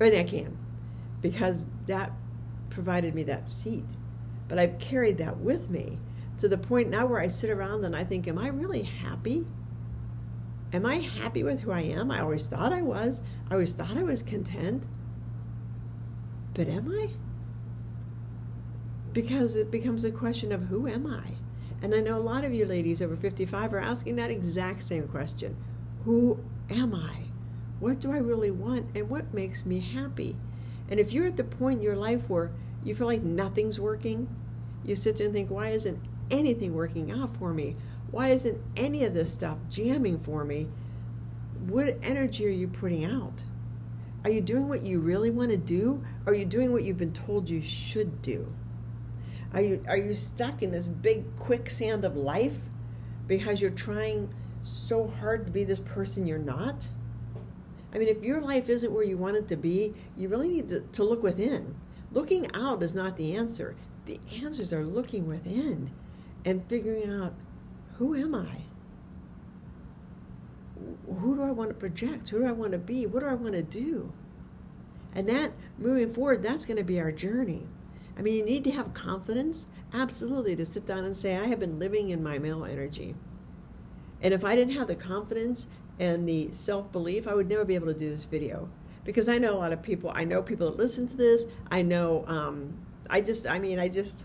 Everything 0.00 0.20
I 0.20 0.28
can. 0.28 0.58
Because 1.20 1.66
that 1.86 2.10
provided 2.70 3.14
me 3.14 3.24
that 3.24 3.50
seat. 3.50 3.84
But 4.48 4.58
I've 4.58 4.78
carried 4.78 5.18
that 5.18 5.36
with 5.36 5.68
me 5.68 5.98
to 6.38 6.48
the 6.48 6.56
point 6.56 6.88
now 6.88 7.04
where 7.04 7.20
I 7.20 7.26
sit 7.26 7.50
around 7.50 7.84
and 7.84 7.94
I 7.94 8.04
think, 8.04 8.26
am 8.26 8.38
I 8.38 8.48
really 8.48 8.84
happy? 8.84 9.44
Am 10.72 10.86
I 10.86 11.00
happy 11.00 11.42
with 11.42 11.60
who 11.60 11.70
I 11.70 11.82
am? 11.82 12.10
I 12.10 12.20
always 12.20 12.46
thought 12.46 12.72
I 12.72 12.80
was. 12.80 13.20
I 13.50 13.52
always 13.52 13.74
thought 13.74 13.98
I 13.98 14.02
was 14.02 14.22
content. 14.22 14.86
But 16.54 16.68
am 16.68 16.90
I? 16.90 17.10
Because 19.12 19.56
it 19.56 19.70
becomes 19.70 20.06
a 20.06 20.10
question 20.10 20.52
of 20.52 20.62
who 20.62 20.88
am 20.88 21.06
I? 21.06 21.34
And 21.84 21.94
I 21.94 22.00
know 22.00 22.16
a 22.16 22.18
lot 22.18 22.46
of 22.46 22.54
you 22.54 22.64
ladies 22.64 23.02
over 23.02 23.14
55 23.14 23.74
are 23.74 23.78
asking 23.78 24.16
that 24.16 24.30
exact 24.30 24.82
same 24.82 25.06
question 25.06 25.54
Who 26.06 26.42
am 26.70 26.94
I? 26.94 27.24
What 27.78 28.00
do 28.00 28.10
I 28.10 28.16
really 28.16 28.50
want? 28.50 28.86
And 28.94 29.10
what 29.10 29.34
makes 29.34 29.66
me 29.66 29.80
happy? 29.80 30.34
And 30.88 30.98
if 30.98 31.12
you're 31.12 31.26
at 31.26 31.36
the 31.36 31.44
point 31.44 31.80
in 31.80 31.84
your 31.84 31.94
life 31.94 32.22
where 32.30 32.50
you 32.82 32.94
feel 32.94 33.06
like 33.06 33.22
nothing's 33.22 33.78
working, 33.78 34.34
you 34.82 34.96
sit 34.96 35.18
there 35.18 35.26
and 35.26 35.34
think, 35.34 35.50
why 35.50 35.68
isn't 35.68 36.00
anything 36.30 36.72
working 36.72 37.12
out 37.12 37.36
for 37.36 37.52
me? 37.52 37.74
Why 38.10 38.28
isn't 38.28 38.62
any 38.78 39.04
of 39.04 39.12
this 39.12 39.30
stuff 39.30 39.58
jamming 39.68 40.20
for 40.20 40.42
me? 40.42 40.68
What 41.66 41.98
energy 42.02 42.46
are 42.46 42.50
you 42.50 42.66
putting 42.66 43.04
out? 43.04 43.44
Are 44.24 44.30
you 44.30 44.40
doing 44.40 44.70
what 44.70 44.86
you 44.86 45.00
really 45.00 45.30
want 45.30 45.50
to 45.50 45.58
do? 45.58 46.02
Are 46.24 46.32
you 46.32 46.46
doing 46.46 46.72
what 46.72 46.84
you've 46.84 46.96
been 46.96 47.12
told 47.12 47.50
you 47.50 47.60
should 47.60 48.22
do? 48.22 48.54
Are 49.54 49.60
you, 49.60 49.84
are 49.88 49.96
you 49.96 50.14
stuck 50.14 50.62
in 50.62 50.72
this 50.72 50.88
big 50.88 51.36
quicksand 51.36 52.04
of 52.04 52.16
life 52.16 52.62
because 53.28 53.60
you're 53.60 53.70
trying 53.70 54.34
so 54.62 55.06
hard 55.06 55.46
to 55.46 55.52
be 55.52 55.62
this 55.62 55.78
person 55.78 56.26
you're 56.26 56.38
not? 56.38 56.88
I 57.94 57.98
mean, 57.98 58.08
if 58.08 58.24
your 58.24 58.40
life 58.40 58.68
isn't 58.68 58.92
where 58.92 59.04
you 59.04 59.16
want 59.16 59.36
it 59.36 59.46
to 59.48 59.56
be, 59.56 59.92
you 60.16 60.28
really 60.28 60.48
need 60.48 60.68
to, 60.70 60.80
to 60.80 61.04
look 61.04 61.22
within. 61.22 61.76
Looking 62.10 62.48
out 62.52 62.82
is 62.82 62.96
not 62.96 63.16
the 63.16 63.36
answer. 63.36 63.76
The 64.06 64.18
answers 64.42 64.72
are 64.72 64.84
looking 64.84 65.28
within 65.28 65.92
and 66.44 66.66
figuring 66.66 67.08
out 67.08 67.34
who 67.98 68.16
am 68.16 68.34
I? 68.34 68.62
Who 71.20 71.36
do 71.36 71.42
I 71.44 71.52
want 71.52 71.70
to 71.70 71.74
project? 71.74 72.28
Who 72.30 72.40
do 72.40 72.46
I 72.46 72.52
want 72.52 72.72
to 72.72 72.78
be? 72.78 73.06
What 73.06 73.20
do 73.20 73.26
I 73.26 73.34
want 73.34 73.52
to 73.54 73.62
do? 73.62 74.12
And 75.14 75.28
that, 75.28 75.52
moving 75.78 76.12
forward, 76.12 76.42
that's 76.42 76.64
going 76.64 76.76
to 76.76 76.82
be 76.82 76.98
our 76.98 77.12
journey. 77.12 77.68
I 78.16 78.22
mean, 78.22 78.34
you 78.34 78.44
need 78.44 78.64
to 78.64 78.70
have 78.70 78.94
confidence, 78.94 79.66
absolutely, 79.92 80.54
to 80.56 80.66
sit 80.66 80.86
down 80.86 81.04
and 81.04 81.16
say, 81.16 81.36
I 81.36 81.46
have 81.46 81.58
been 81.58 81.78
living 81.78 82.10
in 82.10 82.22
my 82.22 82.38
male 82.38 82.64
energy. 82.64 83.14
And 84.22 84.32
if 84.32 84.44
I 84.44 84.54
didn't 84.54 84.74
have 84.74 84.86
the 84.86 84.94
confidence 84.94 85.66
and 85.98 86.28
the 86.28 86.52
self 86.52 86.90
belief, 86.92 87.26
I 87.26 87.34
would 87.34 87.48
never 87.48 87.64
be 87.64 87.74
able 87.74 87.88
to 87.88 87.94
do 87.94 88.10
this 88.10 88.24
video. 88.24 88.68
Because 89.04 89.28
I 89.28 89.38
know 89.38 89.54
a 89.54 89.58
lot 89.58 89.72
of 89.72 89.82
people, 89.82 90.10
I 90.14 90.24
know 90.24 90.42
people 90.42 90.70
that 90.70 90.78
listen 90.78 91.06
to 91.08 91.16
this. 91.16 91.46
I 91.70 91.82
know, 91.82 92.24
um, 92.26 92.74
I 93.10 93.20
just, 93.20 93.46
I 93.46 93.58
mean, 93.58 93.78
I 93.78 93.88
just, 93.88 94.24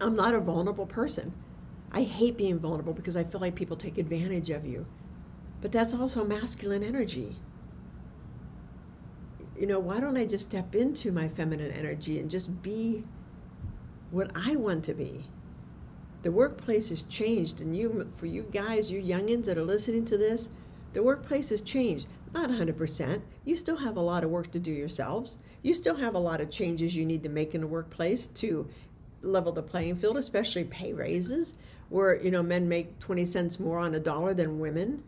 I'm 0.00 0.14
not 0.14 0.34
a 0.34 0.40
vulnerable 0.40 0.86
person. 0.86 1.32
I 1.90 2.02
hate 2.02 2.36
being 2.36 2.60
vulnerable 2.60 2.92
because 2.92 3.16
I 3.16 3.24
feel 3.24 3.40
like 3.40 3.56
people 3.56 3.76
take 3.76 3.98
advantage 3.98 4.50
of 4.50 4.64
you. 4.64 4.86
But 5.60 5.72
that's 5.72 5.92
also 5.92 6.24
masculine 6.24 6.84
energy. 6.84 7.36
You 9.60 9.66
know, 9.66 9.78
why 9.78 10.00
don't 10.00 10.16
I 10.16 10.24
just 10.24 10.46
step 10.46 10.74
into 10.74 11.12
my 11.12 11.28
feminine 11.28 11.70
energy 11.70 12.18
and 12.18 12.30
just 12.30 12.62
be 12.62 13.02
what 14.10 14.30
I 14.34 14.56
want 14.56 14.84
to 14.84 14.94
be? 14.94 15.24
The 16.22 16.32
workplace 16.32 16.88
has 16.88 17.02
changed, 17.02 17.60
and 17.60 17.76
you, 17.76 18.10
for 18.16 18.24
you 18.24 18.46
guys, 18.50 18.90
you 18.90 19.02
youngins 19.02 19.44
that 19.44 19.58
are 19.58 19.62
listening 19.62 20.06
to 20.06 20.16
this, 20.16 20.48
the 20.94 21.02
workplace 21.02 21.50
has 21.50 21.60
changed. 21.60 22.06
Not 22.32 22.48
100%. 22.48 23.20
You 23.44 23.54
still 23.54 23.76
have 23.76 23.98
a 23.98 24.00
lot 24.00 24.24
of 24.24 24.30
work 24.30 24.50
to 24.52 24.58
do 24.58 24.72
yourselves. 24.72 25.36
You 25.62 25.74
still 25.74 25.96
have 25.96 26.14
a 26.14 26.18
lot 26.18 26.40
of 26.40 26.48
changes 26.48 26.96
you 26.96 27.04
need 27.04 27.22
to 27.24 27.28
make 27.28 27.54
in 27.54 27.60
the 27.60 27.66
workplace 27.66 28.28
to 28.28 28.66
level 29.20 29.52
the 29.52 29.62
playing 29.62 29.96
field, 29.96 30.16
especially 30.16 30.64
pay 30.64 30.94
raises, 30.94 31.58
where 31.90 32.18
you 32.18 32.30
know 32.30 32.42
men 32.42 32.66
make 32.66 32.98
20 32.98 33.26
cents 33.26 33.60
more 33.60 33.78
on 33.78 33.94
a 33.94 34.00
dollar 34.00 34.32
than 34.32 34.58
women. 34.58 35.02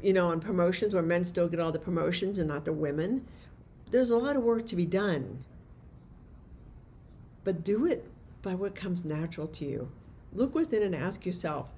You 0.00 0.12
know, 0.12 0.28
on 0.28 0.40
promotions 0.40 0.92
where 0.92 1.04
men 1.04 1.22
still 1.22 1.48
get 1.48 1.60
all 1.60 1.70
the 1.70 1.78
promotions 1.78 2.40
and 2.40 2.48
not 2.48 2.64
the 2.64 2.72
women. 2.72 3.28
There's 3.92 4.10
a 4.10 4.16
lot 4.16 4.36
of 4.36 4.42
work 4.42 4.64
to 4.66 4.76
be 4.76 4.86
done. 4.86 5.44
But 7.44 7.62
do 7.62 7.84
it 7.84 8.06
by 8.40 8.54
what 8.54 8.74
comes 8.74 9.04
natural 9.04 9.46
to 9.48 9.66
you. 9.66 9.90
Look 10.32 10.54
within 10.54 10.82
and 10.82 10.94
ask 10.94 11.26
yourself, 11.26 11.70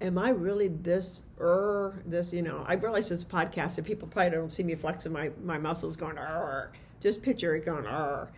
am 0.00 0.16
I 0.16 0.30
really 0.30 0.68
this 0.68 1.22
er 1.38 2.02
this, 2.06 2.32
you 2.32 2.40
know, 2.40 2.64
I 2.66 2.74
realize 2.74 3.10
this 3.10 3.22
podcast 3.22 3.76
and 3.76 3.86
people 3.86 4.08
probably 4.08 4.30
don't 4.30 4.50
see 4.50 4.62
me 4.62 4.74
flexing 4.74 5.12
my, 5.12 5.32
my 5.44 5.58
muscles 5.58 5.98
going 5.98 6.16
er. 6.16 6.72
Just 6.98 7.22
picture 7.22 7.54
it 7.54 7.66
going 7.66 7.84
er. 7.84 8.30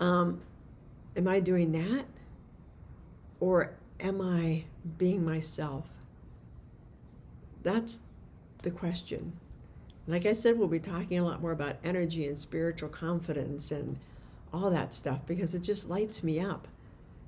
Um, 0.00 0.40
am 1.16 1.28
I 1.28 1.38
doing 1.38 1.70
that? 1.72 2.06
Or 3.38 3.74
am 4.00 4.20
I 4.20 4.64
being 4.98 5.24
myself? 5.24 5.86
That's 7.62 8.00
the 8.62 8.72
question. 8.72 9.34
Like 10.06 10.26
I 10.26 10.32
said, 10.32 10.58
we'll 10.58 10.68
be 10.68 10.80
talking 10.80 11.18
a 11.18 11.24
lot 11.24 11.40
more 11.40 11.52
about 11.52 11.76
energy 11.82 12.26
and 12.26 12.38
spiritual 12.38 12.90
confidence 12.90 13.70
and 13.70 13.98
all 14.52 14.70
that 14.70 14.92
stuff 14.92 15.20
because 15.26 15.54
it 15.54 15.60
just 15.60 15.88
lights 15.88 16.22
me 16.22 16.40
up. 16.40 16.68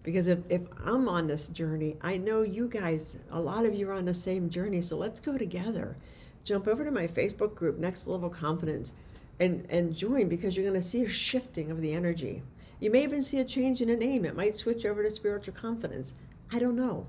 Because 0.02 0.28
if, 0.28 0.38
if 0.49 0.62
I'm 0.85 1.09
on 1.09 1.26
this 1.26 1.49
journey, 1.49 1.97
I 2.00 2.16
know 2.16 2.42
you 2.42 2.68
guys, 2.68 3.18
a 3.30 3.40
lot 3.40 3.64
of 3.64 3.75
you 3.75 3.88
are 3.90 3.95
on 3.95 4.04
the 4.04 4.14
same 4.14 4.49
journey. 4.50 4.80
So 4.80 4.97
let's 4.97 5.18
go 5.18 5.37
together. 5.37 5.97
Jump 6.45 6.68
over 6.68 6.85
to 6.85 6.92
my 6.92 7.09
Facebook 7.09 7.56
group, 7.56 7.78
Next 7.78 8.06
Level 8.06 8.30
Confidence, 8.30 8.92
and, 9.40 9.66
and 9.68 9.97
join 9.97 10.28
because 10.28 10.56
you're 10.56 10.64
going 10.64 10.80
to 10.80 10.87
see 10.87 11.02
a 11.02 11.09
shifting 11.09 11.73
of 11.73 11.80
the 11.80 11.92
energy. 11.92 12.42
You 12.78 12.90
may 12.90 13.02
even 13.02 13.23
see 13.23 13.40
a 13.40 13.45
change 13.45 13.80
in 13.80 13.90
a 13.90 13.97
name. 13.97 14.25
It 14.25 14.37
might 14.37 14.54
switch 14.54 14.85
over 14.85 15.02
to 15.02 15.11
spiritual 15.11 15.54
confidence. 15.54 16.14
I 16.52 16.59
don't 16.59 16.76
know. 16.76 17.06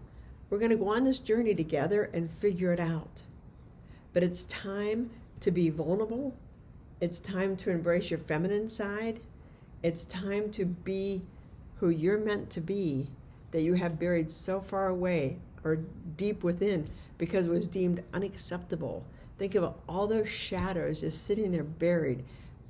We're 0.49 0.59
going 0.59 0.71
to 0.71 0.77
go 0.77 0.89
on 0.89 1.03
this 1.03 1.19
journey 1.19 1.53
together 1.53 2.09
and 2.13 2.31
figure 2.31 2.71
it 2.73 2.79
out. 2.79 3.23
But 4.13 4.23
it's 4.23 4.45
time 4.45 5.11
to 5.41 5.51
be 5.51 5.69
vulnerable. 5.69 6.35
It's 6.99 7.19
time 7.19 7.55
to 7.57 7.71
embrace 7.71 8.09
your 8.09 8.19
feminine 8.19 8.69
side. 8.69 9.19
It's 9.83 10.05
time 10.05 10.49
to 10.51 10.65
be 10.65 11.21
who 11.79 11.89
you're 11.89 12.17
meant 12.17 12.49
to 12.51 12.61
be 12.61 13.07
that 13.51 13.61
you 13.61 13.75
have 13.75 13.99
buried 13.99 14.31
so 14.31 14.59
far 14.59 14.87
away 14.87 15.37
or 15.63 15.77
deep 16.15 16.43
within 16.43 16.87
because 17.17 17.45
it 17.45 17.51
was 17.51 17.67
deemed 17.67 18.03
unacceptable. 18.13 19.05
Think 19.37 19.55
of 19.55 19.73
all 19.87 20.07
those 20.07 20.29
shadows 20.29 21.01
just 21.01 21.25
sitting 21.25 21.51
there 21.51 21.63
buried 21.63 22.23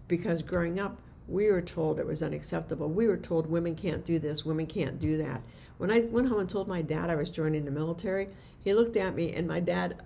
because 0.08 0.42
growing 0.42 0.80
up, 0.80 0.98
we 1.28 1.52
were 1.52 1.62
told 1.62 2.00
it 2.00 2.08
was 2.08 2.24
unacceptable. 2.24 2.90
We 2.90 3.08
were 3.08 3.18
told 3.18 3.48
women 3.48 3.76
can't 3.76 4.06
do 4.06 4.20
this, 4.20 4.46
women 4.46 4.66
can't 4.66 5.00
do 5.00 5.18
that. 5.18 5.42
When 5.78 5.92
I 5.92 6.00
went 6.00 6.30
home 6.30 6.40
and 6.40 6.50
told 6.50 6.68
my 6.68 6.82
dad 6.82 7.10
I 7.10 7.16
was 7.16 7.30
joining 7.30 7.66
the 7.66 7.72
military, 7.72 8.30
he 8.64 8.74
looked 8.74 8.98
at 8.98 9.14
me, 9.14 9.34
and 9.34 9.48
my 9.48 9.60
dad 9.60 10.02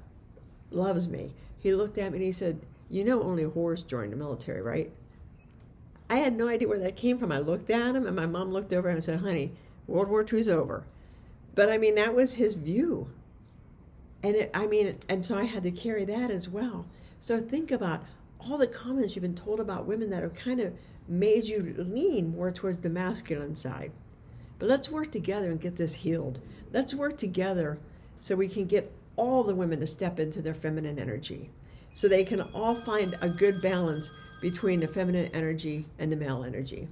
loves 0.71 1.07
me. 1.07 1.33
He 1.61 1.73
looked 1.75 1.97
at 1.97 2.11
me 2.11 2.17
and 2.17 2.25
he 2.25 2.31
said, 2.31 2.59
You 2.89 3.05
know, 3.05 3.21
only 3.21 3.45
whores 3.45 3.85
join 3.85 4.09
the 4.09 4.15
military, 4.15 4.61
right? 4.61 4.91
I 6.09 6.17
had 6.17 6.35
no 6.35 6.49
idea 6.49 6.67
where 6.67 6.79
that 6.79 6.97
came 6.97 7.17
from. 7.17 7.31
I 7.31 7.37
looked 7.37 7.69
at 7.69 7.95
him, 7.95 8.05
and 8.05 8.15
my 8.15 8.25
mom 8.25 8.51
looked 8.51 8.73
over 8.73 8.89
and 8.89 9.01
said, 9.01 9.21
Honey, 9.21 9.53
World 9.87 10.09
War 10.09 10.25
II's 10.29 10.49
over. 10.49 10.83
But 11.53 11.71
I 11.71 11.77
mean, 11.77 11.95
that 11.95 12.15
was 12.15 12.33
his 12.33 12.55
view. 12.55 13.07
And 14.23 14.35
it, 14.35 14.51
I 14.53 14.65
mean, 14.65 14.97
and 15.07 15.25
so 15.25 15.37
I 15.37 15.43
had 15.43 15.63
to 15.63 15.71
carry 15.71 16.03
that 16.05 16.31
as 16.31 16.49
well. 16.49 16.85
So 17.19 17.39
think 17.39 17.71
about 17.71 18.03
all 18.39 18.57
the 18.57 18.67
comments 18.67 19.15
you've 19.15 19.21
been 19.21 19.35
told 19.35 19.59
about 19.59 19.85
women 19.85 20.09
that 20.09 20.23
have 20.23 20.33
kind 20.33 20.59
of 20.59 20.73
made 21.07 21.45
you 21.45 21.75
lean 21.77 22.35
more 22.35 22.51
towards 22.51 22.81
the 22.81 22.89
masculine 22.89 23.55
side. 23.55 23.91
But 24.59 24.69
let's 24.69 24.89
work 24.89 25.11
together 25.11 25.49
and 25.49 25.61
get 25.61 25.75
this 25.75 25.95
healed. 25.95 26.39
Let's 26.73 26.95
work 26.95 27.17
together 27.17 27.79
so 28.19 28.35
we 28.35 28.47
can 28.47 28.65
get 28.65 28.91
all 29.21 29.43
the 29.43 29.53
women 29.53 29.79
to 29.79 29.85
step 29.85 30.19
into 30.19 30.41
their 30.41 30.55
feminine 30.55 30.97
energy 30.97 31.51
so 31.93 32.07
they 32.07 32.23
can 32.23 32.41
all 32.55 32.73
find 32.73 33.13
a 33.21 33.29
good 33.29 33.61
balance 33.61 34.09
between 34.41 34.79
the 34.79 34.87
feminine 34.87 35.29
energy 35.31 35.85
and 35.99 36.11
the 36.11 36.15
male 36.15 36.43
energy. 36.43 36.87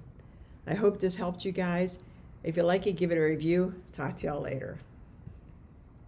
I 0.68 0.76
hope 0.76 1.00
this 1.00 1.16
helped 1.16 1.44
you 1.44 1.52
guys. 1.52 1.98
If 2.44 2.56
you 2.56 2.62
like 2.62 2.86
it, 2.86 2.94
give 2.94 3.12
it 3.12 3.18
a 3.18 3.22
review. 3.22 3.82
Talk 3.94 4.16
to 4.18 4.28
y'all 4.28 4.42
later. 4.42 4.78